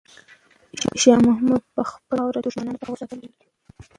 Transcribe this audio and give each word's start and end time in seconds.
شاه 1.01 1.19
محمود 1.27 1.63
به 1.75 1.83
خپله 1.89 2.05
خاوره 2.19 2.39
له 2.41 2.43
دښمنانو 2.47 2.79
څخه 2.81 2.95
ساتله. 3.01 3.27